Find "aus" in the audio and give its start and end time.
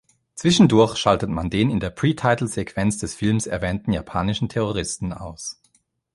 5.13-5.61